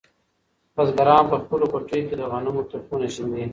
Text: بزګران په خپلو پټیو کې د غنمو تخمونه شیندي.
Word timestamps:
بزګران 0.75 1.23
په 1.31 1.35
خپلو 1.43 1.65
پټیو 1.71 2.07
کې 2.07 2.15
د 2.17 2.21
غنمو 2.31 2.61
تخمونه 2.71 3.07
شیندي. 3.13 3.43